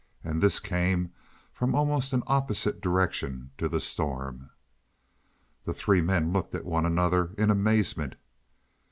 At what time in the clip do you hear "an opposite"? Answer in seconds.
2.11-2.81